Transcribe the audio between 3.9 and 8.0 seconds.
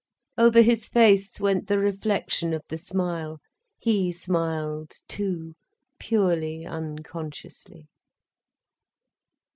smiled, too, purely unconsciously.